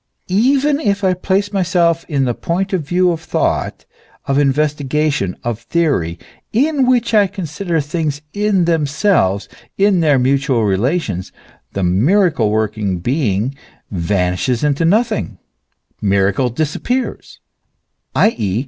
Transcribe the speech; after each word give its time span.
If 0.27 1.03
I 1.03 1.13
place 1.13 1.53
myself 1.53 2.05
in 2.09 2.25
the 2.25 2.33
point 2.33 2.73
of 2.73 2.81
view 2.81 3.11
of 3.11 3.21
thought, 3.21 3.85
of 4.25 4.39
investigation, 4.39 5.37
of 5.43 5.59
theory, 5.59 6.17
in 6.51 6.87
which 6.87 7.13
I 7.13 7.27
consider 7.27 7.79
things 7.79 8.23
in 8.33 8.65
themselves, 8.65 9.47
in 9.77 9.99
their 9.99 10.17
mutual 10.17 10.63
relations, 10.65 11.31
the 11.73 11.83
miracle 11.83 12.49
working 12.49 12.97
being 12.97 13.53
vanishes 13.91 14.63
into 14.63 14.85
nothing, 14.85 15.37
miracle 16.01 16.49
disappears; 16.49 17.39
i. 18.15 18.33
e. 18.39 18.59